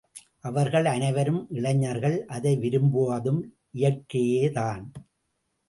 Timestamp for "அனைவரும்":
0.85-1.47